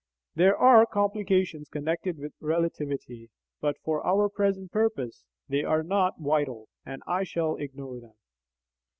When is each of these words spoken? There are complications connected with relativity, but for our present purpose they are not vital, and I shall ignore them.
There 0.33 0.57
are 0.57 0.87
complications 0.87 1.69
connected 1.69 2.17
with 2.17 2.33
relativity, 2.39 3.29
but 3.59 3.77
for 3.83 4.03
our 4.03 4.29
present 4.29 4.71
purpose 4.71 5.23
they 5.47 5.63
are 5.63 5.83
not 5.83 6.19
vital, 6.19 6.69
and 6.83 7.03
I 7.05 7.23
shall 7.23 7.55
ignore 7.57 7.99
them. 7.99 8.15